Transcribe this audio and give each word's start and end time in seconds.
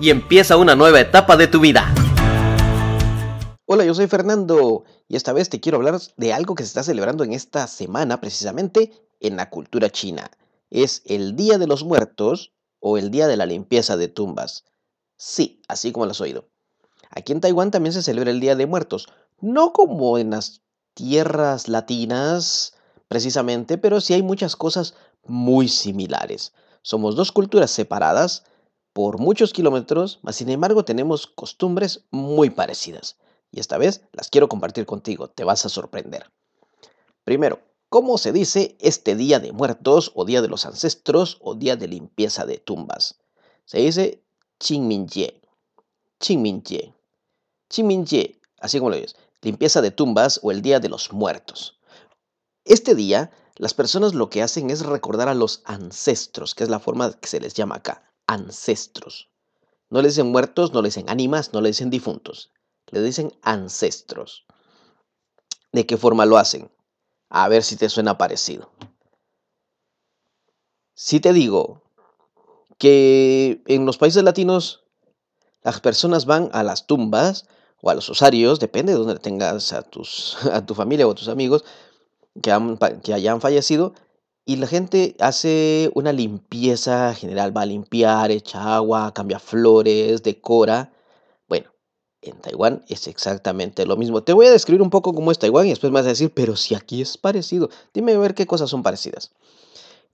y 0.00 0.10
empieza 0.10 0.56
una 0.56 0.74
nueva 0.74 1.00
etapa 1.00 1.36
de 1.36 1.46
tu 1.46 1.60
vida. 1.60 1.92
Hola, 3.66 3.84
yo 3.84 3.94
soy 3.94 4.06
Fernando 4.06 4.84
y 5.08 5.16
esta 5.16 5.32
vez 5.32 5.50
te 5.50 5.60
quiero 5.60 5.78
hablar 5.78 6.00
de 6.16 6.32
algo 6.32 6.54
que 6.54 6.62
se 6.62 6.68
está 6.68 6.82
celebrando 6.82 7.22
en 7.22 7.32
esta 7.32 7.66
semana 7.66 8.20
precisamente 8.20 8.92
en 9.20 9.36
la 9.36 9.50
cultura 9.50 9.90
china. 9.90 10.30
Es 10.70 11.02
el 11.04 11.36
Día 11.36 11.58
de 11.58 11.66
los 11.66 11.84
Muertos 11.84 12.52
o 12.80 12.96
el 12.96 13.10
Día 13.10 13.28
de 13.28 13.36
la 13.36 13.46
Limpieza 13.46 13.96
de 13.96 14.08
Tumbas. 14.08 14.64
Sí, 15.16 15.60
así 15.68 15.92
como 15.92 16.06
lo 16.06 16.12
has 16.12 16.20
oído. 16.20 16.46
Aquí 17.10 17.32
en 17.32 17.40
Taiwán 17.40 17.70
también 17.70 17.92
se 17.92 18.02
celebra 18.02 18.30
el 18.30 18.40
Día 18.40 18.56
de 18.56 18.66
Muertos, 18.66 19.08
no 19.40 19.72
como 19.72 20.16
en 20.16 20.30
las 20.30 20.62
tierras 20.94 21.68
latinas 21.68 22.74
precisamente, 23.08 23.78
pero 23.78 24.00
sí 24.00 24.14
hay 24.14 24.22
muchas 24.22 24.56
cosas 24.56 24.94
muy 25.26 25.68
similares. 25.68 26.54
Somos 26.82 27.16
dos 27.16 27.32
culturas 27.32 27.70
separadas, 27.70 28.44
por 28.92 29.18
muchos 29.18 29.52
kilómetros, 29.52 30.18
mas 30.22 30.36
sin 30.36 30.48
embargo 30.48 30.84
tenemos 30.84 31.26
costumbres 31.26 32.04
muy 32.10 32.50
parecidas. 32.50 33.16
Y 33.52 33.60
esta 33.60 33.78
vez 33.78 34.02
las 34.12 34.28
quiero 34.28 34.48
compartir 34.48 34.86
contigo, 34.86 35.28
te 35.28 35.44
vas 35.44 35.64
a 35.64 35.68
sorprender. 35.68 36.30
Primero, 37.24 37.60
¿cómo 37.88 38.18
se 38.18 38.32
dice 38.32 38.76
este 38.80 39.14
Día 39.14 39.38
de 39.38 39.52
Muertos 39.52 40.12
o 40.14 40.24
Día 40.24 40.42
de 40.42 40.48
los 40.48 40.66
Ancestros 40.66 41.38
o 41.40 41.54
Día 41.54 41.76
de 41.76 41.88
Limpieza 41.88 42.46
de 42.46 42.58
Tumbas? 42.58 43.20
Se 43.64 43.78
dice 43.78 44.22
Qingminjie. 44.58 45.40
Qingminjie. 46.18 46.94
Qingminjie, 47.68 48.40
así 48.60 48.78
como 48.78 48.90
lo 48.90 48.96
dices, 48.96 49.16
limpieza 49.42 49.80
de 49.80 49.90
tumbas 49.90 50.40
o 50.42 50.50
el 50.50 50.62
Día 50.62 50.80
de 50.80 50.88
los 50.88 51.12
Muertos. 51.12 51.78
Este 52.64 52.94
día, 52.94 53.30
las 53.56 53.74
personas 53.74 54.14
lo 54.14 54.28
que 54.28 54.42
hacen 54.42 54.70
es 54.70 54.84
recordar 54.84 55.28
a 55.28 55.34
los 55.34 55.62
ancestros, 55.64 56.54
que 56.54 56.64
es 56.64 56.70
la 56.70 56.80
forma 56.80 57.12
que 57.12 57.28
se 57.28 57.40
les 57.40 57.54
llama 57.54 57.76
acá 57.76 58.09
ancestros. 58.30 59.28
No 59.88 60.00
le 60.00 60.08
dicen 60.08 60.30
muertos, 60.30 60.72
no 60.72 60.82
le 60.82 60.88
dicen 60.88 61.10
ánimas, 61.10 61.52
no 61.52 61.60
le 61.60 61.68
dicen 61.70 61.90
difuntos. 61.90 62.52
Le 62.86 63.02
dicen 63.02 63.32
ancestros. 63.42 64.46
¿De 65.72 65.84
qué 65.84 65.96
forma 65.96 66.26
lo 66.26 66.36
hacen? 66.36 66.70
A 67.28 67.48
ver 67.48 67.64
si 67.64 67.76
te 67.76 67.88
suena 67.88 68.18
parecido. 68.18 68.70
Si 70.94 71.18
te 71.18 71.32
digo 71.32 71.82
que 72.78 73.62
en 73.66 73.84
los 73.84 73.98
países 73.98 74.22
latinos 74.22 74.84
las 75.62 75.80
personas 75.80 76.24
van 76.24 76.50
a 76.52 76.62
las 76.62 76.86
tumbas 76.86 77.46
o 77.82 77.90
a 77.90 77.94
los 77.94 78.08
osarios, 78.10 78.60
depende 78.60 78.92
de 78.92 78.98
donde 78.98 79.18
tengas 79.18 79.72
a, 79.72 79.82
tus, 79.82 80.36
a 80.52 80.64
tu 80.64 80.74
familia 80.74 81.06
o 81.06 81.10
a 81.10 81.14
tus 81.14 81.28
amigos 81.28 81.64
que, 82.42 82.52
hayan 83.12 83.40
fallecido, 83.40 83.92
y 84.50 84.56
la 84.56 84.66
gente 84.66 85.14
hace 85.20 85.92
una 85.94 86.12
limpieza 86.12 87.14
general, 87.14 87.56
va 87.56 87.62
a 87.62 87.66
limpiar, 87.66 88.32
echa 88.32 88.74
agua, 88.74 89.14
cambia 89.14 89.38
flores, 89.38 90.24
decora. 90.24 90.92
Bueno, 91.48 91.70
en 92.20 92.36
Taiwán 92.40 92.84
es 92.88 93.06
exactamente 93.06 93.86
lo 93.86 93.96
mismo. 93.96 94.24
Te 94.24 94.32
voy 94.32 94.46
a 94.46 94.50
describir 94.50 94.82
un 94.82 94.90
poco 94.90 95.14
cómo 95.14 95.30
es 95.30 95.38
Taiwán 95.38 95.66
y 95.66 95.68
después 95.68 95.92
me 95.92 96.00
vas 96.00 96.06
a 96.06 96.08
decir, 96.08 96.32
pero 96.34 96.56
si 96.56 96.74
aquí 96.74 97.00
es 97.00 97.16
parecido. 97.16 97.70
Dime 97.94 98.12
a 98.12 98.18
ver 98.18 98.34
qué 98.34 98.48
cosas 98.48 98.68
son 98.68 98.82
parecidas. 98.82 99.30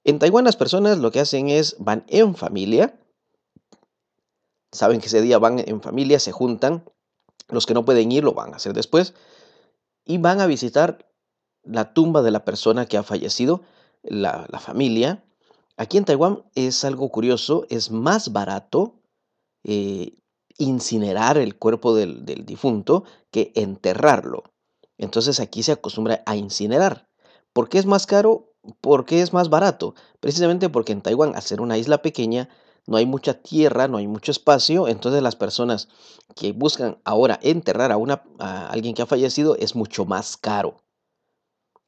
En 0.05 0.19
Taiwán 0.19 0.45
las 0.45 0.57
personas 0.57 0.99
lo 0.99 1.11
que 1.11 1.21
hacen 1.21 1.49
es 1.49 1.75
van 1.79 2.05
en 2.09 2.35
familia. 2.37 2.95
Saben 4.71 5.01
que 5.01 5.07
ese 5.07 5.23
día 5.23 5.39
van 5.39 5.61
en 5.61 5.81
familia, 5.81 6.21
se 6.21 6.33
juntan. 6.33 6.85
Los 7.49 7.65
que 7.65 7.73
no 7.73 7.87
pueden 7.87 8.13
ir 8.13 8.23
lo 8.23 8.35
van 8.35 8.53
a 8.53 8.57
hacer 8.57 8.75
después. 8.75 9.15
Y 10.05 10.19
van 10.19 10.43
a 10.43 10.47
visitar 10.47 11.11
la 11.63 11.95
tumba 11.95 12.21
de 12.21 12.33
la 12.33 12.45
persona 12.45 12.85
que 12.85 12.99
ha 12.99 13.03
fallecido 13.03 13.63
la, 14.09 14.47
familia. 14.61 15.25
Aquí 15.77 15.99
en 15.99 16.05
Taiwán 16.05 16.45
es 16.55 16.85
algo 16.85 17.11
curioso, 17.11 17.67
es 17.69 17.91
más 17.91 18.33
barato 18.33 19.01
eh, 19.65 20.17
incinerar 20.59 21.37
el 21.39 21.57
cuerpo 21.57 21.95
del, 21.95 22.25
difunto 22.47 23.05
que 23.31 23.53
enterrarlo. 23.55 24.45
Entonces 24.99 25.41
aquí 25.41 25.63
se 25.63 25.73
acostumbra 25.73 26.23
a 26.27 26.37
incinerar. 26.37 27.09
¿Por 27.53 27.69
qué 27.69 27.79
es 27.79 27.87
más 27.87 28.07
caro? 28.07 28.55
¿Por 28.81 29.05
qué 29.05 29.21
es 29.21 29.33
más 29.33 29.51
barato? 29.51 29.95
Precisamente 30.21 30.69
porque 30.69 30.93
en 30.93 31.03
Taiwán, 31.03 31.37
al 31.37 31.43
ser 31.43 31.61
una 31.61 31.79
isla 31.79 32.03
pequeña, 32.03 32.49
no 32.87 32.97
hay 32.97 33.07
mucha 33.07 33.35
tierra, 33.35 33.89
no 33.89 33.99
hay 33.99 34.07
mucho 34.07 34.31
espacio, 34.31 34.89
entonces 34.89 35.23
las 35.23 35.37
personas 35.37 35.89
que 36.35 36.53
buscan 36.53 36.99
ahora 37.05 37.39
enterrar 37.43 37.93
a, 37.93 37.97
una, 37.97 38.23
a 38.39 38.69
alguien 38.69 38.95
que 38.95 39.03
ha 39.03 39.07
fallecido 39.07 39.57
es 39.57 39.75
mucho 39.75 40.05
más 40.05 40.37
caro. 40.37 40.86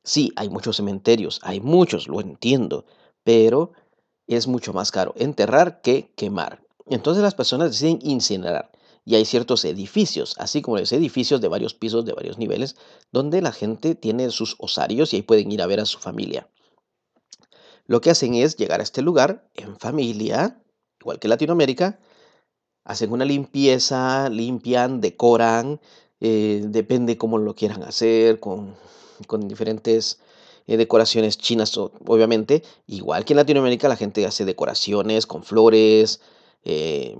Sí, 0.08 0.32
hay 0.36 0.48
muchos 0.48 0.76
cementerios, 0.76 1.38
hay 1.42 1.60
muchos, 1.60 2.08
lo 2.08 2.22
entiendo, 2.22 2.86
pero 3.24 3.72
es 4.26 4.46
mucho 4.46 4.72
más 4.72 4.90
caro 4.90 5.12
enterrar 5.18 5.82
que 5.82 6.14
quemar. 6.16 6.62
Entonces 6.86 7.22
las 7.22 7.34
personas 7.34 7.72
deciden 7.72 7.98
incinerar. 8.00 8.70
Y 9.04 9.16
hay 9.16 9.26
ciertos 9.26 9.66
edificios, 9.66 10.34
así 10.38 10.62
como 10.62 10.78
los 10.78 10.90
edificios 10.94 11.42
de 11.42 11.48
varios 11.48 11.74
pisos, 11.74 12.06
de 12.06 12.14
varios 12.14 12.38
niveles, 12.38 12.76
donde 13.12 13.42
la 13.42 13.52
gente 13.52 13.94
tiene 13.94 14.30
sus 14.30 14.56
osarios 14.58 15.12
y 15.12 15.16
ahí 15.16 15.22
pueden 15.22 15.52
ir 15.52 15.60
a 15.60 15.66
ver 15.66 15.78
a 15.78 15.84
su 15.84 15.98
familia. 15.98 16.48
Lo 17.84 18.00
que 18.00 18.08
hacen 18.08 18.32
es 18.32 18.56
llegar 18.56 18.80
a 18.80 18.84
este 18.84 19.02
lugar 19.02 19.46
en 19.56 19.78
familia, 19.78 20.58
igual 21.02 21.18
que 21.18 21.28
Latinoamérica, 21.28 22.00
hacen 22.84 23.12
una 23.12 23.26
limpieza, 23.26 24.30
limpian, 24.30 25.02
decoran, 25.02 25.82
eh, 26.20 26.62
depende 26.64 27.18
cómo 27.18 27.36
lo 27.36 27.54
quieran 27.54 27.82
hacer, 27.82 28.40
con 28.40 28.74
con 29.26 29.48
diferentes 29.48 30.18
eh, 30.68 30.76
decoraciones 30.76 31.38
chinas, 31.38 31.76
obviamente. 31.78 32.62
Igual 32.86 33.24
que 33.24 33.32
en 33.32 33.38
Latinoamérica 33.38 33.88
la 33.88 33.96
gente 33.96 34.26
hace 34.26 34.44
decoraciones 34.44 35.26
con 35.26 35.42
flores, 35.42 36.20
eh, 36.62 37.16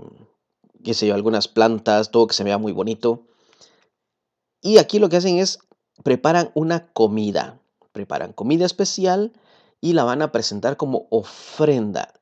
qué 0.84 0.92
sé 0.92 1.06
yo, 1.06 1.14
algunas 1.14 1.48
plantas, 1.48 2.10
todo 2.10 2.26
que 2.26 2.34
se 2.34 2.44
vea 2.44 2.58
muy 2.58 2.72
bonito. 2.72 3.22
Y 4.60 4.76
aquí 4.76 4.98
lo 4.98 5.08
que 5.08 5.16
hacen 5.16 5.38
es 5.38 5.60
preparan 6.04 6.50
una 6.54 6.92
comida, 6.92 7.58
preparan 7.92 8.34
comida 8.34 8.66
especial 8.66 9.32
y 9.80 9.94
la 9.94 10.04
van 10.04 10.20
a 10.20 10.30
presentar 10.30 10.76
como 10.76 11.06
ofrenda. 11.10 12.12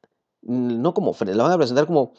No 0.43 0.95
como 0.95 1.11
ofrenda, 1.11 1.35
la 1.35 1.43
van 1.43 1.53
a 1.55 1.59
presentar 1.59 1.87
como 1.87 2.13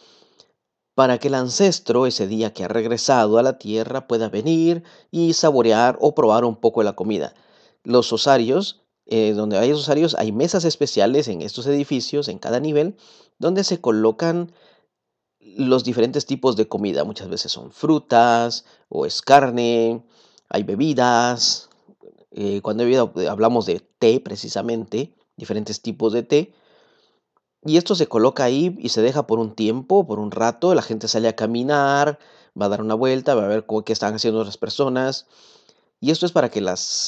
para 0.95 1.18
que 1.18 1.29
el 1.29 1.35
ancestro 1.35 2.07
ese 2.07 2.28
día 2.28 2.51
que 2.51 2.66
ha 2.66 2.68
regresado 2.68 3.38
a 3.38 3.44
la 3.44 3.57
tierra 3.57 4.06
pueda 4.06 4.28
venir 4.28 4.84
y 5.12 5.31
saborear 5.31 5.97
o 6.01 6.13
probar 6.13 6.44
un 6.44 6.57
poco 6.57 6.81
de 6.81 6.85
la 6.85 6.95
comida 6.97 7.34
los 7.83 8.11
osarios, 8.13 8.81
eh, 9.05 9.33
donde 9.33 9.57
hay 9.57 9.71
osarios, 9.71 10.15
hay 10.15 10.31
mesas 10.31 10.65
especiales 10.65 11.27
en 11.27 11.41
estos 11.41 11.65
edificios, 11.67 12.27
en 12.27 12.39
cada 12.39 12.59
nivel, 12.59 12.97
donde 13.39 13.63
se 13.63 13.79
colocan 13.79 14.51
los 15.39 15.83
diferentes 15.83 16.25
tipos 16.25 16.55
de 16.55 16.67
comida. 16.67 17.03
Muchas 17.03 17.29
veces 17.29 17.51
son 17.51 17.71
frutas 17.71 18.65
o 18.89 19.05
es 19.05 19.21
carne, 19.21 20.03
hay 20.49 20.63
bebidas. 20.63 21.69
Eh, 22.31 22.61
cuando 22.61 22.83
hablamos 23.29 23.65
de 23.65 23.79
té 23.79 24.19
precisamente, 24.19 25.15
diferentes 25.38 25.81
tipos 25.81 26.13
de 26.13 26.23
té. 26.23 26.53
Y 27.63 27.77
esto 27.77 27.95
se 27.95 28.07
coloca 28.07 28.44
ahí 28.44 28.77
y 28.79 28.89
se 28.89 29.01
deja 29.01 29.27
por 29.27 29.39
un 29.39 29.55
tiempo, 29.55 30.05
por 30.05 30.19
un 30.19 30.31
rato. 30.31 30.75
La 30.75 30.81
gente 30.81 31.07
sale 31.07 31.27
a 31.27 31.35
caminar, 31.35 32.19
va 32.59 32.65
a 32.65 32.69
dar 32.69 32.81
una 32.81 32.95
vuelta, 32.95 33.35
va 33.35 33.45
a 33.45 33.47
ver 33.47 33.65
qué 33.85 33.94
están 33.94 34.15
haciendo 34.15 34.39
otras 34.39 34.57
personas. 34.57 35.27
Y 35.99 36.11
esto 36.11 36.25
es 36.25 36.31
para 36.31 36.49
que 36.49 36.63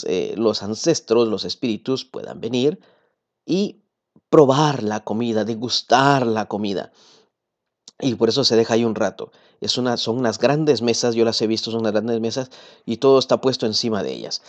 eh, 0.05 0.33
los 0.37 0.63
ancestros, 0.63 1.27
los 1.27 1.45
espíritus 1.45 2.05
puedan 2.05 2.41
venir 2.41 2.79
y 3.45 3.81
probar 4.29 4.83
la 4.83 5.03
comida, 5.03 5.45
degustar 5.45 6.25
la 6.25 6.47
comida. 6.47 6.91
Y 7.99 8.15
por 8.15 8.29
eso 8.29 8.43
se 8.43 8.55
deja 8.55 8.75
ahí 8.75 8.85
un 8.85 8.95
rato. 8.95 9.31
Son 9.61 10.17
unas 10.17 10.39
grandes 10.39 10.81
mesas, 10.81 11.15
yo 11.15 11.25
las 11.25 11.41
he 11.41 11.47
visto, 11.47 11.69
son 11.69 11.81
unas 11.81 11.91
grandes 11.91 12.19
mesas 12.21 12.49
y 12.85 12.97
todo 12.97 13.19
está 13.19 13.41
puesto 13.41 13.65
encima 13.65 14.03
de 14.03 14.13
ellas. 14.13 14.41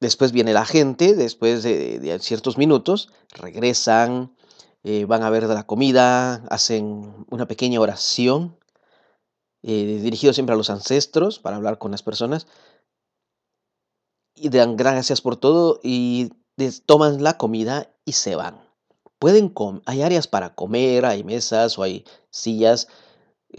Después 0.00 0.32
viene 0.32 0.52
la 0.52 0.66
gente, 0.66 1.14
después 1.14 1.62
de, 1.62 2.18
ciertos 2.20 2.58
minutos, 2.58 3.10
regresan, 3.30 4.36
eh, 4.84 5.06
van 5.06 5.22
a 5.22 5.30
ver 5.30 5.44
la 5.44 5.66
comida, 5.66 6.44
hacen 6.50 7.26
una 7.30 7.48
pequeña 7.48 7.80
oración, 7.80 8.58
eh, 9.62 10.32
siempre 10.34 10.52
a 10.52 10.58
los 10.58 10.68
ancestros 10.68 11.38
para 11.38 11.56
hablar 11.56 11.78
con 11.78 11.90
las 11.90 12.02
personas 12.02 12.46
y 14.36 14.48
dan 14.50 14.76
gracias 14.76 15.20
por 15.20 15.36
todo 15.36 15.80
y 15.82 16.30
toman 16.86 17.22
la 17.22 17.36
comida 17.36 17.90
y 18.04 18.12
se 18.12 18.36
van. 18.36 18.60
Pueden 19.18 19.52
hay 19.86 20.02
áreas 20.02 20.28
para 20.28 20.54
comer, 20.54 21.06
hay 21.06 21.24
mesas 21.24 21.78
o 21.78 21.82
hay 21.82 22.04
sillas 22.30 22.88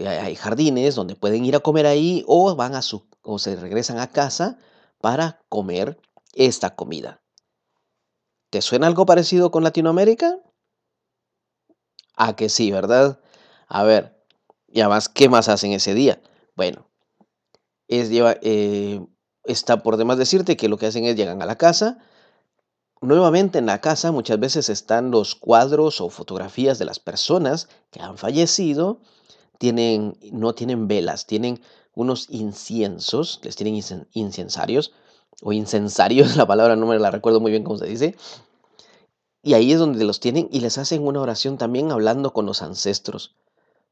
hay 0.06 0.36
jardines 0.36 0.94
donde 0.94 1.16
pueden 1.16 1.44
ir 1.44 1.56
a 1.56 1.60
comer 1.60 1.86
ahí 1.86 2.24
o 2.26 2.54
van 2.54 2.74
a 2.74 2.82
su 2.82 3.06
o 3.22 3.38
se 3.38 3.56
regresan 3.56 3.98
a 3.98 4.08
casa 4.08 4.58
para 5.00 5.42
comer 5.48 6.00
esta 6.34 6.74
comida. 6.74 7.20
¿Te 8.50 8.62
suena 8.62 8.86
algo 8.86 9.04
parecido 9.06 9.50
con 9.50 9.64
Latinoamérica? 9.64 10.38
Ah, 12.16 12.36
que 12.36 12.48
sí, 12.48 12.70
¿verdad? 12.70 13.20
A 13.66 13.82
ver, 13.82 14.24
y 14.66 14.80
además, 14.80 15.08
¿qué 15.08 15.28
más 15.28 15.48
hacen 15.48 15.72
ese 15.72 15.94
día? 15.94 16.22
Bueno, 16.56 16.88
es 17.86 18.08
lleva, 18.08 18.36
eh, 18.40 19.04
está 19.48 19.82
por 19.82 19.96
demás 19.96 20.18
decirte 20.18 20.56
que 20.56 20.68
lo 20.68 20.78
que 20.78 20.86
hacen 20.86 21.04
es 21.04 21.16
llegan 21.16 21.42
a 21.42 21.46
la 21.46 21.56
casa. 21.56 21.98
Nuevamente 23.00 23.58
en 23.58 23.66
la 23.66 23.80
casa 23.80 24.12
muchas 24.12 24.38
veces 24.38 24.68
están 24.68 25.10
los 25.10 25.34
cuadros 25.34 26.00
o 26.00 26.10
fotografías 26.10 26.78
de 26.78 26.84
las 26.84 26.98
personas 26.98 27.68
que 27.90 28.00
han 28.00 28.18
fallecido. 28.18 29.00
Tienen, 29.58 30.16
no 30.32 30.54
tienen 30.54 30.86
velas, 30.86 31.26
tienen 31.26 31.60
unos 31.94 32.26
inciensos, 32.30 33.40
les 33.42 33.56
tienen 33.56 33.82
incensarios 34.12 34.92
o 35.42 35.52
incensarios, 35.52 36.36
la 36.36 36.46
palabra 36.46 36.76
no 36.76 36.86
me 36.86 36.98
la 36.98 37.10
recuerdo 37.10 37.40
muy 37.40 37.50
bien 37.50 37.64
cómo 37.64 37.78
se 37.78 37.86
dice. 37.86 38.16
Y 39.42 39.54
ahí 39.54 39.72
es 39.72 39.78
donde 39.78 40.04
los 40.04 40.20
tienen 40.20 40.48
y 40.52 40.60
les 40.60 40.78
hacen 40.78 41.06
una 41.06 41.20
oración 41.20 41.58
también 41.58 41.90
hablando 41.90 42.32
con 42.32 42.46
los 42.46 42.62
ancestros 42.62 43.34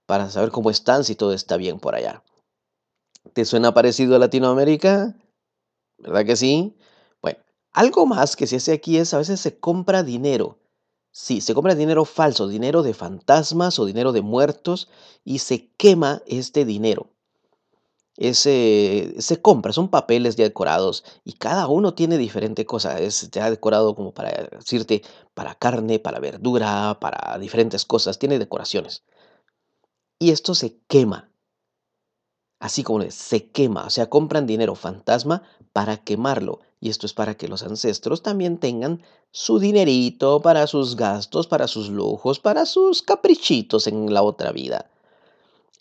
para 0.07 0.31
saber 0.31 0.51
cómo 0.51 0.71
están, 0.71 1.05
si 1.05 1.15
todo 1.15 1.33
está 1.33 1.57
bien 1.57 1.79
por 1.79 1.95
allá. 1.95 2.23
¿Te 3.33 3.45
suena 3.45 3.75
parecido 3.75 4.17
a 4.17 4.19
Latinoamérica? 4.19 5.15
¿Verdad 5.99 6.25
que 6.25 6.37
sí? 6.37 6.77
Bueno, 7.23 7.39
algo 7.73 8.07
más 8.07 8.37
que 8.37 8.47
se 8.47 8.57
hace 8.57 8.73
aquí 8.73 8.99
es 8.99 9.15
a 9.15 9.19
veces 9.19 9.41
se 9.41 9.59
compra 9.59 10.03
dinero. 10.03 10.59
Sí, 11.13 11.41
se 11.41 11.55
compra 11.55 11.75
dinero 11.75 12.05
falso, 12.05 12.49
dinero 12.49 12.83
de 12.83 12.95
fantasmas 12.95 13.79
o 13.79 13.87
dinero 13.87 14.13
de 14.13 14.23
muertos 14.23 14.89
y 15.25 15.39
se 15.39 15.71
quema 15.77 16.23
este 16.27 16.65
dinero 16.65 17.11
ese, 18.17 19.15
se 19.19 19.43
compra, 19.43 19.73
son 19.73 19.89
papeles 19.89 20.37
ya 20.37 20.45
decorados 20.45 21.05
y 21.25 21.35
cada 21.35 21.69
uno 21.69 21.95
tiene 21.95 22.19
diferente 22.19 22.65
cosa. 22.67 22.99
Es 22.99 23.31
ya 23.31 23.51
decorado 23.51 23.95
como 23.95 24.13
para 24.15 24.49
decirte, 24.51 25.03
para 25.35 25.55
carne, 25.55 25.99
para 25.99 26.19
verdura, 26.19 26.99
para 27.01 27.39
diferentes 27.39 27.85
cosas, 27.85 28.19
tiene 28.19 28.39
decoraciones. 28.39 29.05
Y 30.19 30.31
esto 30.31 30.55
se 30.55 30.79
quema. 30.89 31.31
Así 32.59 32.83
como 32.83 33.03
se 33.11 33.51
quema, 33.51 33.87
o 33.87 33.91
sea, 33.91 34.09
compran 34.09 34.47
dinero 34.47 34.75
fantasma 34.75 35.43
para 35.73 35.99
quemarlo. 35.99 36.61
Y 36.81 36.89
esto 36.89 37.07
es 37.07 37.13
para 37.13 37.37
que 37.37 37.49
los 37.49 37.63
ancestros 37.63 38.23
también 38.23 38.59
tengan 38.59 39.03
su 39.31 39.59
dinerito 39.59 40.41
para 40.41 40.67
sus 40.67 40.97
gastos, 40.97 41.47
para 41.47 41.69
sus 41.69 41.91
lujos, 41.91 42.41
para 42.41 42.65
sus 42.65 43.03
caprichitos 43.03 43.87
en 43.87 44.13
la 44.13 44.23
otra 44.23 44.53
vida. 44.53 44.91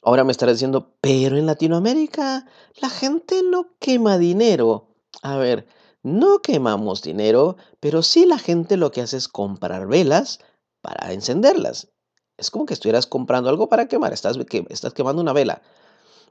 Ahora 0.03 0.23
me 0.23 0.31
estarás 0.31 0.55
diciendo, 0.55 0.91
pero 1.01 1.37
en 1.37 1.45
Latinoamérica 1.45 2.45
la 2.81 2.89
gente 2.89 3.41
no 3.41 3.69
quema 3.79 4.17
dinero. 4.17 4.89
A 5.21 5.37
ver, 5.37 5.67
no 6.03 6.41
quemamos 6.41 7.01
dinero, 7.01 7.55
pero 7.79 8.03
sí 8.03 8.25
la 8.25 8.37
gente 8.37 8.77
lo 8.77 8.91
que 8.91 9.01
hace 9.01 9.17
es 9.17 9.27
comprar 9.27 9.87
velas 9.87 10.39
para 10.81 11.13
encenderlas. 11.13 11.87
Es 12.37 12.51
como 12.51 12.65
que 12.65 12.73
estuvieras 12.73 13.07
comprando 13.07 13.49
algo 13.49 13.69
para 13.69 13.87
quemar, 13.87 14.13
estás 14.13 14.37
quemando 14.93 15.21
una 15.21 15.33
vela. 15.33 15.61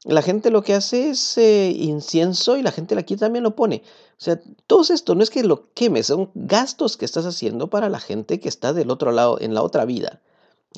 La 0.05 0.21
gente 0.21 0.51
lo 0.51 0.63
que 0.63 0.75
hace 0.75 1.11
es 1.11 1.39
eh, 1.39 1.71
incienso 1.71 2.59
y 2.59 2.63
la 2.63 2.73
gente 2.73 2.97
aquí 2.99 3.17
también 3.17 3.43
lo 3.43 3.57
pone. 3.57 3.83
O 4.19 4.21
sea, 4.21 4.39
todo 4.67 4.83
esto 4.93 5.15
no 5.15 5.23
es 5.23 5.31
que 5.31 5.43
lo 5.43 5.73
quemes, 5.73 6.07
son 6.07 6.31
gastos 6.35 6.99
que 6.99 7.07
estás 7.07 7.25
haciendo 7.25 7.71
para 7.71 7.89
la 7.89 8.01
gente 8.01 8.39
que 8.39 8.51
está 8.51 8.75
del 8.75 8.91
otro 8.91 9.13
lado, 9.13 9.41
en 9.41 9.55
la 9.55 9.63
otra 9.63 9.87
vida, 9.87 10.21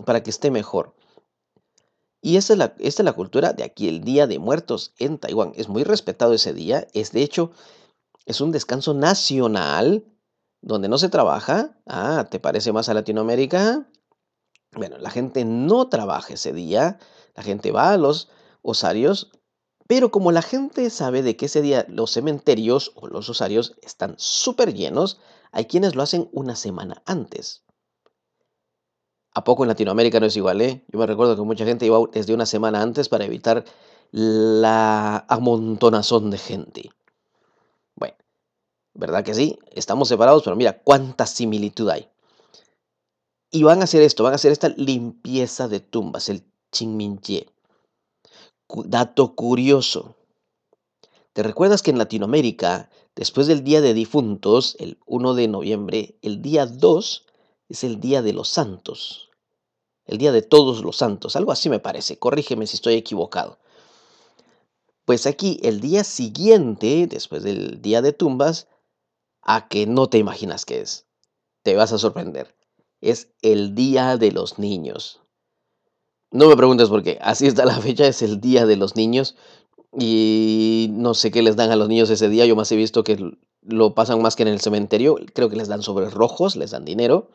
para 0.05 0.23
que 0.23 0.31
esté 0.31 0.53
mejor. 0.53 0.95
Y 2.23 2.37
esta 2.37 2.53
es, 2.53 2.59
la, 2.59 2.75
es 2.79 2.99
la 3.01 3.13
cultura 3.13 3.53
de 3.53 3.65
aquí, 3.65 3.89
el 3.89 4.03
Día 4.03 4.29
de 4.29 4.39
Muertos 4.39 4.95
en 4.99 5.19
Taiwán. 5.19 5.53
Es 5.57 5.69
muy 5.69 5.83
respetado 5.83 6.33
ese 6.33 6.53
día. 6.55 6.87
Es 6.93 7.13
de 7.13 7.23
hecho, 7.23 7.51
es 8.27 8.41
un 8.41 8.53
descanso 8.53 8.95
nacional 8.95 10.05
donde 10.61 10.89
no 10.89 10.99
se 10.99 11.09
trabaja. 11.09 11.77
Ah, 11.87 12.27
¿te 12.31 12.41
parece 12.41 12.73
más 12.73 12.89
a 12.89 12.95
Latinoamérica? 12.95 13.89
Bueno, 14.73 14.99
la 14.99 15.11
gente 15.11 15.45
no 15.45 15.89
trabaja 15.89 16.35
ese 16.35 16.53
día. 16.53 16.99
La 17.35 17.43
gente 17.43 17.71
va 17.71 17.93
a 17.93 17.97
los 17.97 18.29
osarios. 18.67 19.31
Pero 19.87 20.11
como 20.11 20.33
la 20.33 20.43
gente 20.43 20.91
sabe 20.91 21.23
de 21.23 21.37
que 21.37 21.47
ese 21.47 21.63
día 21.63 21.87
los 21.89 22.11
cementerios 22.11 22.93
o 22.97 23.07
los 23.07 23.31
osarios 23.31 23.77
están 23.83 24.17
súper 24.19 24.75
llenos, 24.75 25.21
hay 25.53 25.67
quienes 25.67 25.95
lo 25.95 26.03
hacen 26.03 26.29
una 26.33 26.57
semana 26.57 27.03
antes. 27.07 27.63
¿A 29.33 29.45
poco 29.45 29.63
en 29.63 29.69
Latinoamérica 29.69 30.19
no 30.19 30.27
es 30.27 30.37
igual, 30.37 30.61
eh? 30.61 30.85
Yo 30.89 30.99
me 30.99 31.07
recuerdo 31.07 31.37
que 31.37 31.43
mucha 31.43 31.65
gente 31.65 31.87
iba 31.87 31.99
desde 32.13 32.35
una 32.35 32.47
semana 32.47 32.83
antes 32.83 33.09
para 33.09 33.27
evitar 33.27 33.65
la 34.11 35.25
amontonazón 35.29 36.31
de 36.31 36.39
gente. 36.39 36.91
Bueno, 37.95 38.17
¿verdad 38.95 39.25
que 39.25 39.35
sí? 39.35 39.59
Estamos 39.73 40.09
separados, 40.09 40.43
pero 40.43 40.57
mira 40.57 40.79
cuánta 40.83 41.27
similitud 41.27 41.89
hay. 41.91 42.09
Y 43.51 43.63
van 43.63 43.83
a 43.83 43.85
hacer 43.85 44.03
esto, 44.03 44.25
van 44.25 44.33
a 44.33 44.37
hacer 44.37 44.53
esta 44.53 44.71
limpieza 44.71 45.69
de 45.69 45.81
tumbas, 45.81 46.29
el 46.29 46.43
Qingminjie. 46.71 47.47
Dato 48.69 49.35
curioso. 49.35 50.17
¿Te 51.33 51.43
recuerdas 51.43 51.83
que 51.83 51.91
en 51.91 51.99
Latinoamérica, 51.99 52.91
después 53.15 53.47
del 53.47 53.63
Día 53.63 53.81
de 53.81 53.95
Difuntos, 53.95 54.77
el 54.79 54.99
1 55.07 55.35
de 55.35 55.49
noviembre, 55.49 56.19
el 56.23 56.43
día 56.43 56.67
2 56.67 57.27
es 57.69 57.85
el 57.85 58.01
Día 58.01 58.23
de 58.23 58.33
los 58.33 58.49
Santos? 58.49 59.27
el 60.07 60.19
Día 60.19 60.33
de 60.33 60.43
Todos 60.43 60.83
los 60.83 60.97
Santos, 60.97 61.37
algo 61.37 61.53
así 61.53 61.69
me 61.69 61.81
parece, 61.81 62.19
corrígeme 62.19 62.67
si 62.67 62.77
estoy 62.77 62.95
equivocado. 62.95 63.59
Pues 65.05 65.27
aquí 65.27 65.61
el 65.63 65.81
día 65.81 66.05
siguiente, 66.05 67.07
después 67.07 67.43
del 67.43 67.81
Día 67.83 68.03
de 68.03 68.13
Tumbas, 68.13 68.69
a 69.43 69.69
que 69.69 69.87
no 69.87 70.09
te 70.09 70.19
imaginas 70.19 70.65
qué 70.65 70.81
es, 70.81 71.07
te 71.63 71.77
vas 71.77 71.93
a 71.93 71.99
sorprender, 71.99 72.57
es 73.01 73.33
el 73.43 73.75
Día 73.75 74.17
de 74.17 74.33
los 74.33 74.59
Niños. 74.59 75.21
No 76.37 76.49
me 76.49 76.57
preguntes 76.57 76.91
por 76.91 77.03
qué, 77.03 77.19
así 77.23 77.47
está 77.47 77.65
la 77.65 77.81
fecha, 77.81 78.07
es 78.07 78.21
el 78.21 78.43
Día 78.43 78.67
de 78.67 78.77
los 78.77 78.95
Niños 78.95 79.37
y 79.99 80.89
no 80.91 81.15
sé 81.15 81.31
qué 81.31 81.41
les 81.41 81.57
dan 81.57 81.71
a 81.71 81.77
los 81.77 81.89
niños 81.89 82.11
ese 82.11 82.29
día, 82.29 82.45
yo 82.45 82.55
más 82.55 82.71
he 82.71 82.77
visto 82.77 83.05
que 83.05 83.39
lo 83.63 83.95
pasan 83.95 84.21
más 84.21 84.37
que 84.37 84.43
en 84.43 84.51
el 84.51 84.61
cementerio, 84.61 85.17
creo 85.33 85.49
que 85.49 85.57
les 85.57 85.69
dan 85.69 85.81
sobres 85.81 86.13
rojos, 86.13 86.55
les 86.55 86.73
dan 86.73 86.85
dinero 86.85 87.31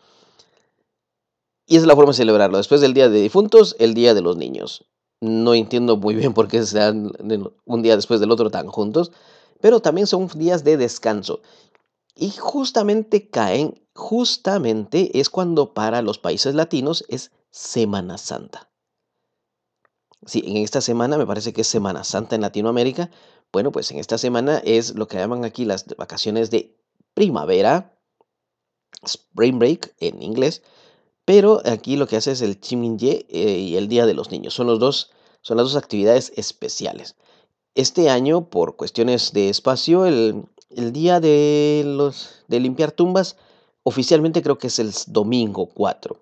y 1.65 1.77
esa 1.77 1.85
es 1.85 1.87
la 1.87 1.95
forma 1.95 2.11
de 2.11 2.17
celebrarlo. 2.17 2.57
Después 2.57 2.79
del 2.79 2.93
Día 2.93 3.09
de 3.09 3.21
Difuntos, 3.21 3.75
el 3.79 3.95
Día 3.95 4.13
de 4.13 4.21
los 4.21 4.37
Niños. 4.37 4.85
No 5.19 5.55
entiendo 5.55 5.97
muy 5.97 6.13
bien 6.13 6.35
por 6.35 6.47
qué 6.47 6.63
se 6.63 6.77
dan 6.77 7.11
un 7.65 7.81
día 7.81 7.95
después 7.95 8.19
del 8.19 8.29
otro 8.29 8.51
tan 8.51 8.67
juntos, 8.67 9.11
pero 9.61 9.79
también 9.79 10.05
son 10.05 10.27
días 10.35 10.63
de 10.63 10.77
descanso. 10.77 11.41
Y 12.15 12.29
justamente 12.29 13.29
caen, 13.29 13.81
justamente 13.95 15.19
es 15.19 15.31
cuando 15.31 15.73
para 15.73 16.03
los 16.03 16.19
países 16.19 16.53
latinos 16.53 17.03
es 17.07 17.31
Semana 17.49 18.19
Santa. 18.19 18.70
Sí, 20.25 20.43
en 20.45 20.57
esta 20.57 20.81
semana 20.81 21.17
me 21.17 21.25
parece 21.25 21.51
que 21.51 21.61
es 21.61 21.67
Semana 21.67 22.03
Santa 22.03 22.35
en 22.35 22.41
Latinoamérica. 22.41 23.09
Bueno, 23.51 23.71
pues 23.71 23.89
en 23.91 23.97
esta 23.97 24.17
semana 24.17 24.59
es 24.59 24.95
lo 24.95 25.07
que 25.07 25.17
llaman 25.17 25.45
aquí 25.45 25.65
las 25.65 25.85
vacaciones 25.97 26.51
de 26.51 26.77
primavera, 27.13 27.97
spring 29.03 29.57
break 29.57 29.93
en 29.99 30.21
inglés, 30.21 30.61
pero 31.25 31.61
aquí 31.65 31.95
lo 31.97 32.07
que 32.07 32.17
hace 32.17 32.31
es 32.31 32.41
el 32.41 32.59
Chiminye 32.59 33.25
eh, 33.29 33.57
y 33.57 33.75
el 33.77 33.87
Día 33.87 34.05
de 34.05 34.13
los 34.13 34.31
Niños. 34.31 34.53
Son, 34.53 34.67
los 34.67 34.79
dos, 34.79 35.11
son 35.41 35.57
las 35.57 35.65
dos 35.65 35.75
actividades 35.75 36.31
especiales. 36.35 37.15
Este 37.73 38.09
año, 38.09 38.49
por 38.49 38.75
cuestiones 38.75 39.33
de 39.33 39.49
espacio, 39.49 40.05
el, 40.05 40.45
día 40.69 41.19
de, 41.19 42.13
de 42.47 42.59
limpiar 42.59 42.91
tumbas 42.91 43.37
oficialmente 43.83 44.41
creo 44.41 44.57
que 44.57 44.67
es 44.67 44.79
el 44.79 44.91
domingo 45.07 45.67
4. 45.67 46.17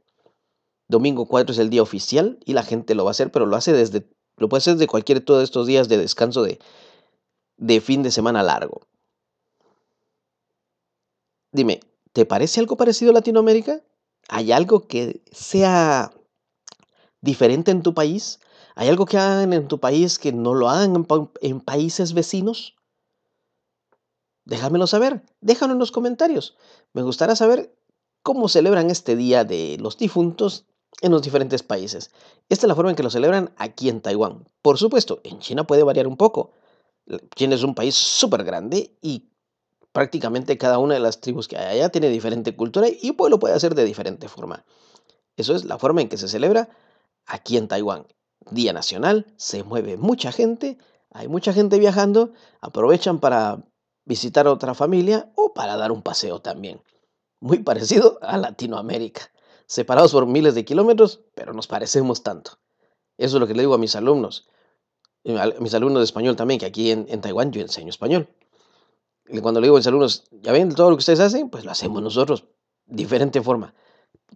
Domingo 0.90 1.28
4 1.28 1.54
es 1.54 1.60
el 1.60 1.70
día 1.70 1.84
oficial 1.84 2.40
y 2.46 2.54
la 2.54 2.64
gente 2.64 2.96
lo 2.96 3.06
va 3.06 3.12
a 3.12 3.18
hacer, 3.18 3.32
pero 3.32 3.46
lo 3.46 3.56
hace 3.56 3.72
desde, 3.72 4.10
lo 4.38 4.50
puede 4.50 4.60
hacer 4.60 4.76
de 4.76 4.88
cualquier 4.88 5.24
todos 5.24 5.44
estos 5.44 5.68
días 5.68 5.88
de 5.88 6.00
descanso 6.00 6.42
de, 6.42 6.60
de 7.58 7.80
fin 7.80 8.02
de 8.02 8.10
semana 8.10 8.42
largo. 8.42 8.82
Dime, 11.52 11.80
¿te 12.12 12.26
parece 12.26 12.60
algo 12.60 12.76
parecido 12.76 13.12
a 13.12 13.14
Latinoamérica? 13.14 13.84
¿Hay 14.30 14.52
algo 14.52 14.88
que 14.88 15.22
sea 15.32 16.12
diferente 17.22 17.70
en 17.70 17.84
tu 17.84 17.94
país? 17.94 18.40
¿Hay 18.74 18.90
algo 18.90 19.06
que 19.06 19.18
hagan 19.18 19.54
en 19.54 19.68
tu 19.68 19.80
país 19.80 20.18
que 20.18 20.32
no 20.34 20.56
lo 20.56 20.70
hagan 20.70 21.06
en, 21.42 21.62
países 21.62 22.14
vecinos? 22.14 22.76
Déjamelo 24.46 24.88
saber, 24.88 25.24
déjalo 25.42 25.74
en 25.74 25.80
los 25.80 25.92
comentarios. 25.92 26.58
Me 26.94 27.04
gustaría 27.04 27.36
saber 27.36 27.76
cómo 28.24 28.50
celebran 28.50 28.90
este 28.90 29.16
Día 29.16 29.44
de 29.44 29.78
los 29.80 29.98
Difuntos 29.98 30.66
en 31.02 31.12
los 31.12 31.22
diferentes 31.22 31.64
países. 31.64 32.12
Esta 32.50 32.66
es 32.66 32.68
la 32.68 32.76
forma 32.76 32.92
en 32.92 32.96
que 32.96 33.04
lo 33.04 33.10
celebran 33.10 33.54
aquí 33.58 33.90
en 33.90 34.02
Taiwán. 34.02 34.46
Por 34.62 34.78
supuesto, 34.78 35.22
en 35.24 35.40
China 35.40 35.66
puede 35.66 35.84
variar 35.84 36.08
un 36.08 36.18
poco. 36.18 36.52
China 37.36 37.56
es 37.56 37.64
un 37.64 37.76
país 37.76 37.96
súper 37.96 38.44
grande 38.44 38.98
y 39.02 39.30
prácticamente 39.92 40.58
cada 40.58 40.78
una 40.78 40.94
de 40.94 41.00
las 41.00 41.22
tribus 41.22 41.48
que 41.48 41.58
hay 41.58 41.78
allá 41.78 41.90
tiene 41.90 42.10
diferente 42.10 42.56
cultura 42.56 42.88
y 42.88 43.16
lo 43.18 43.40
puede 43.40 43.56
hacer 43.56 43.76
de 43.76 43.86
diferente 43.86 44.28
forma. 44.28 44.66
Eso 45.38 45.56
es 45.56 45.66
la 45.66 45.80
forma 45.80 46.02
en 46.02 46.10
que 46.10 46.18
se 46.18 46.28
celebra 46.28 46.70
aquí 47.26 47.58
en 47.58 47.68
Taiwán. 47.68 48.06
Día 48.52 48.74
Nacional, 48.74 49.26
se 49.38 49.64
mueve 49.64 49.98
mucha 49.98 50.32
gente, 50.32 50.78
hay 51.12 51.28
mucha 51.28 51.54
gente 51.54 51.80
viajando, 51.80 52.34
aprovechan 52.62 53.20
para 53.20 53.64
visitar 54.06 54.48
otra 54.48 54.74
familia 54.74 55.32
o 55.36 55.54
para 55.54 55.78
dar 55.78 55.92
un 55.92 56.02
paseo 56.02 56.42
también. 56.42 56.82
Muy 57.40 57.60
parecido 57.60 58.20
a 58.22 58.38
Latinoamérica, 58.38 59.32
separados 59.70 60.14
por 60.14 60.26
miles 60.26 60.56
de 60.56 60.66
kilómetros, 60.66 61.22
pero 61.36 61.54
nos 61.54 61.68
parecemos 61.68 62.24
tanto. 62.24 62.58
Eso 63.18 63.38
es 63.38 63.40
lo 63.40 63.46
que 63.46 63.54
le 63.54 63.62
digo 63.62 63.76
a 63.76 63.78
mis 63.78 63.96
alumnos, 63.96 64.48
a 65.28 65.46
mis 65.60 65.76
alumnos 65.76 66.00
de 66.00 66.06
español 66.06 66.36
también, 66.36 66.60
que 66.60 66.66
aquí 66.66 66.90
en, 66.90 67.22
Taiwán 67.22 67.52
yo 67.52 67.62
enseño 67.62 67.90
español. 67.90 68.28
Y 69.28 69.40
cuando 69.42 69.62
le 69.62 69.68
digo 69.68 69.76
a 69.76 69.80
mis 69.80 69.86
alumnos, 69.86 70.24
ya 70.32 70.52
ven, 70.52 70.74
todo 70.74 70.90
lo 70.90 70.96
que 70.98 71.02
ustedes 71.02 71.20
hacen, 71.20 71.52
pues 71.52 71.66
lo 71.66 71.72
hacemos 71.72 72.02
nosotros, 72.02 72.46
diferente 72.88 73.44
forma. 73.44 73.76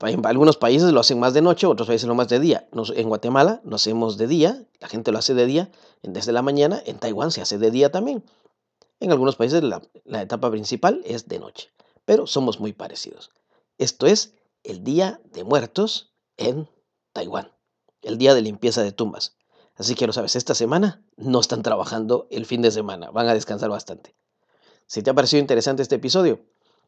En 0.01 0.23
algunos 0.23 0.57
países 0.57 0.91
lo 0.91 0.99
hacen 0.99 1.19
más 1.19 1.33
de 1.33 1.41
noche, 1.41 1.65
otros 1.65 1.87
países 1.87 2.07
lo 2.07 2.13
más 2.13 2.29
de 2.29 2.39
día. 2.39 2.67
en 2.95 3.09
Guatemala 3.09 3.59
lo 3.63 3.75
hacemos 3.75 4.17
de 4.17 4.27
día, 4.27 4.63
la 4.79 4.87
gente 4.87 5.11
lo 5.11 5.17
hace 5.17 5.33
de 5.33 5.47
día, 5.47 5.71
desde 6.03 6.31
la 6.31 6.43
mañana. 6.43 6.79
En 6.85 6.99
Taiwán 6.99 7.31
se 7.31 7.41
hace 7.41 7.57
de 7.57 7.71
día 7.71 7.91
también. 7.91 8.23
En 8.99 9.11
algunos 9.11 9.35
países 9.35 9.63
la 9.63 10.21
etapa 10.21 10.51
principal 10.51 11.01
es 11.05 11.27
de 11.27 11.39
noche, 11.39 11.71
pero 12.05 12.27
somos 12.27 12.59
muy 12.59 12.71
parecidos. 12.71 13.31
Esto 13.79 14.05
es 14.05 14.35
el 14.63 14.83
Día 14.83 15.21
de 15.31 15.43
Muertos 15.43 16.13
en 16.37 16.69
Taiwán, 17.11 17.51
el 18.01 18.17
Día 18.17 18.33
de 18.33 18.41
Limpieza 18.41 18.81
de 18.81 18.91
Tumbas. 18.91 19.35
Así 19.75 19.95
que 19.95 20.07
lo 20.07 20.13
sabes, 20.13 20.35
esta 20.35 20.55
semana 20.55 21.03
no 21.17 21.39
están 21.39 21.63
trabajando 21.63 22.27
el 22.29 22.45
fin 22.45 22.61
de 22.61 22.71
semana, 22.71 23.09
van 23.11 23.27
a 23.27 23.33
descansar 23.33 23.69
bastante. 23.69 24.15
Si 24.87 25.01
te 25.01 25.09
ha 25.09 25.13
parecido 25.13 25.41
interesante 25.41 25.81
este 25.81 25.95
episodio, 25.95 26.41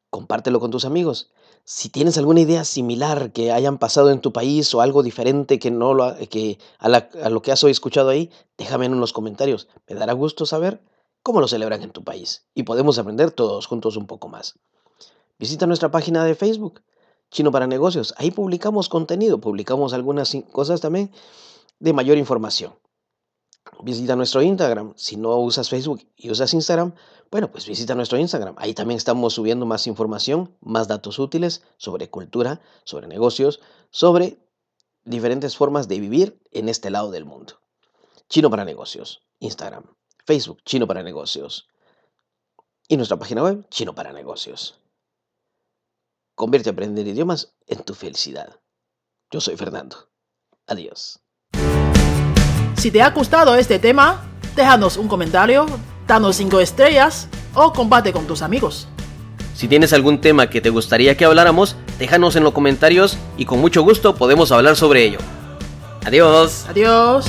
compártelo 0.09 0.59
con 0.59 0.71
tus 0.71 0.85
amigos. 0.85 1.31
Si 1.63 1.89
tienes 1.89 2.17
alguna 2.17 2.41
idea 2.41 2.63
similar 2.63 3.31
que 3.31 3.51
hayan 3.51 3.79
pasado 3.79 4.11
en 4.11 4.21
tu 4.21 4.31
país 4.31 4.73
o 4.73 4.81
algo 4.81 5.01
diferente 5.01 5.57
que 5.57 5.71
no 5.71 5.93
lo, 5.93 6.15
que 6.29 6.59
a, 6.77 6.89
lo 7.29 7.41
que 7.41 7.51
has 7.51 7.63
hoy 7.63 7.71
escuchado 7.71 8.09
ahí, 8.09 8.29
déjame 8.57 8.85
en 8.85 8.99
los 8.99 9.13
comentarios. 9.13 9.67
Me 9.87 9.95
dará 9.95 10.13
gusto 10.13 10.45
saber 10.45 10.81
cómo 11.23 11.41
lo 11.41 11.47
celebran 11.47 11.81
en 11.81 11.91
tu 11.91 12.03
país 12.03 12.45
y 12.53 12.63
podemos 12.63 12.99
aprender 12.99 13.31
todos 13.31 13.65
juntos 13.65 13.97
un 13.97 14.05
poco 14.05 14.29
más. 14.29 14.59
Visita 15.39 15.65
nuestra 15.65 15.89
página 15.89 16.23
de 16.23 16.35
Facebook, 16.35 16.81
Chino 17.35 17.51
para 17.51 17.67
Negocios. 17.67 18.13
Ahí 18.15 18.31
publicamos 18.31 18.87
contenido, 18.87 19.41
publicamos 19.41 19.91
algunas 19.91 20.33
cosas 20.53 20.79
también 20.79 21.11
de 21.79 21.91
mayor 21.91 22.17
información. 22.17 22.79
Visita 23.83 24.15
nuestro 24.15 24.41
Instagram. 24.41 24.93
Si 24.95 25.17
no 25.17 25.35
usas 25.35 25.69
Facebook 25.69 26.07
y 26.15 26.31
usas 26.31 26.53
Instagram, 26.53 26.93
bueno, 27.29 27.51
pues 27.51 27.67
visita 27.67 27.93
nuestro 27.93 28.17
Instagram. 28.17 28.55
Ahí 28.57 28.73
también 28.73 28.95
estamos 28.95 29.33
subiendo 29.33 29.65
más 29.65 29.85
información, 29.85 30.55
más 30.61 30.87
datos 30.87 31.19
útiles 31.19 31.61
sobre 31.75 32.09
cultura, 32.09 32.61
sobre 32.85 33.07
negocios, 33.07 33.59
sobre 33.89 34.39
diferentes 35.03 35.57
formas 35.57 35.89
de 35.89 35.99
vivir 35.99 36.41
en 36.53 36.69
este 36.69 36.89
lado 36.89 37.11
del 37.11 37.25
mundo. 37.25 37.59
Chino 38.29 38.49
para 38.49 38.63
negocios, 38.63 39.23
Instagram, 39.39 39.83
Facebook, 40.25 40.63
Chino 40.63 40.87
para 40.87 41.03
negocios. 41.03 41.67
Y 42.87 42.95
nuestra 42.95 43.19
página 43.19 43.43
web, 43.43 43.67
Chino 43.67 43.93
para 43.93 44.13
negocios. 44.13 44.79
Convierte 46.35 46.69
a 46.69 46.73
aprender 46.73 47.07
idiomas 47.07 47.55
en 47.65 47.79
tu 47.83 47.93
felicidad. 47.93 48.59
Yo 49.31 49.39
soy 49.39 49.55
Fernando. 49.55 50.09
Adiós. 50.67 51.19
Si 52.75 52.91
te 52.91 53.01
ha 53.01 53.09
gustado 53.11 53.55
este 53.55 53.79
tema, 53.79 54.25
déjanos 54.55 54.97
un 54.97 55.07
comentario, 55.07 55.65
danos 56.07 56.35
5 56.35 56.59
estrellas 56.59 57.29
o 57.53 57.71
comparte 57.71 58.11
con 58.11 58.27
tus 58.27 58.41
amigos. 58.41 58.87
Si 59.55 59.69
tienes 59.69 59.93
algún 59.93 60.19
tema 60.19 60.49
que 60.49 60.59
te 60.59 60.69
gustaría 60.69 61.15
que 61.15 61.23
habláramos, 61.23 61.77
déjanos 61.97 62.35
en 62.35 62.43
los 62.43 62.53
comentarios 62.53 63.17
y 63.37 63.45
con 63.45 63.61
mucho 63.61 63.83
gusto 63.83 64.15
podemos 64.15 64.51
hablar 64.51 64.75
sobre 64.75 65.05
ello. 65.05 65.19
Adiós. 66.03 66.65
Adiós. 66.67 67.25